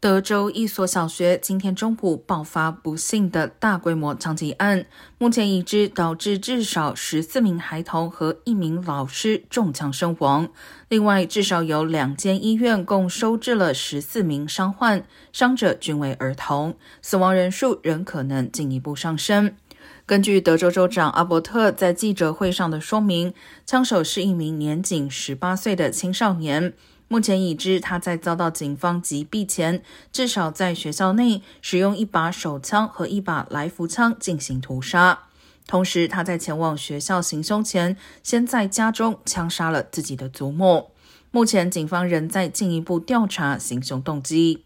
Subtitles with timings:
[0.00, 4.86] 德州一所小学今天中午爆发不幸的大规模枪击案，
[5.18, 10.48] 目前已知导致至少十四名孩童和一名老师中枪身亡。
[10.88, 19.56] 另外，至少有两间医院共收治了十四名伤患，伤者均为儿童，死亡人数仍可能进一步上升。
[20.06, 23.34] 根据德州州长阿伯特在记者会上的说明，
[23.66, 26.74] 枪手是一名年仅十八岁的青少年。
[27.08, 29.82] 目前已知，他在遭到警方击毙前，
[30.12, 35.20] 至少在学校内使用一把手枪和一把来福枪进行屠杀。
[35.66, 40.90] 同时，他在前往学校行凶前，先在家中枪杀了自己的祖母。
[41.30, 44.64] 目前，警方仍在进一步调查行凶动机。